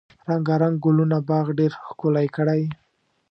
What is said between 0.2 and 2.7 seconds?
رنګارنګ ګلونه باغ ډیر ښکلی کړی.